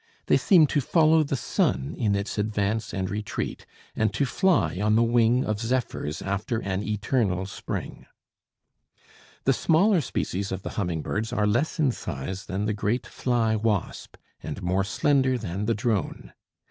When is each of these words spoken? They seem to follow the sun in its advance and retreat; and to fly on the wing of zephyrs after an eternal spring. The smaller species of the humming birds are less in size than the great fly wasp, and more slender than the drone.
They 0.25 0.37
seem 0.37 0.65
to 0.65 0.81
follow 0.81 1.21
the 1.21 1.35
sun 1.35 1.93
in 1.95 2.15
its 2.15 2.39
advance 2.39 2.91
and 2.91 3.07
retreat; 3.07 3.67
and 3.95 4.11
to 4.15 4.25
fly 4.25 4.79
on 4.79 4.95
the 4.95 5.03
wing 5.03 5.45
of 5.45 5.59
zephyrs 5.59 6.23
after 6.23 6.57
an 6.57 6.81
eternal 6.81 7.45
spring. 7.45 8.07
The 9.43 9.53
smaller 9.53 10.01
species 10.01 10.51
of 10.51 10.63
the 10.63 10.71
humming 10.71 11.03
birds 11.03 11.31
are 11.31 11.45
less 11.45 11.77
in 11.79 11.91
size 11.91 12.47
than 12.47 12.65
the 12.65 12.73
great 12.73 13.05
fly 13.05 13.55
wasp, 13.55 14.15
and 14.41 14.63
more 14.63 14.83
slender 14.83 15.37
than 15.37 15.67
the 15.67 15.75
drone. 15.75 16.33